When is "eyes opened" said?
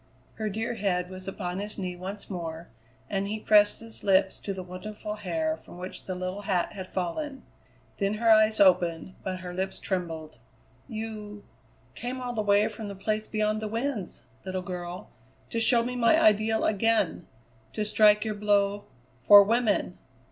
8.31-9.13